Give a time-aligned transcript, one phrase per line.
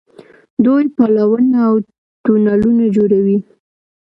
[0.65, 1.75] دوی پلونه او
[2.23, 3.37] تونلونه جوړوي.